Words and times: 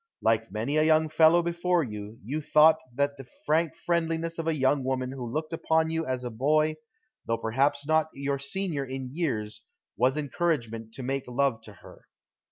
Like 0.23 0.51
many 0.51 0.77
a 0.77 0.83
young 0.83 1.09
fellow 1.09 1.43
before 1.43 1.83
you, 1.83 2.17
you 2.23 2.41
thought 2.41 2.77
that 2.95 3.17
the 3.17 3.29
frank 3.45 3.75
friendliness 3.75 4.39
of 4.39 4.47
a 4.47 4.55
young 4.55 4.83
woman 4.83 5.11
who 5.11 5.31
looked 5.31 5.53
upon 5.53 5.91
you 5.91 6.07
as 6.07 6.23
a 6.23 6.31
boy, 6.31 6.77
though 7.27 7.37
perhaps 7.37 7.85
not 7.85 8.09
your 8.11 8.39
senior 8.39 8.83
in 8.83 9.13
years, 9.13 9.61
was 9.95 10.17
encouragement 10.17 10.95
to 10.95 11.03
make 11.03 11.27
love 11.27 11.61
to 11.65 11.73
her. 11.83 12.07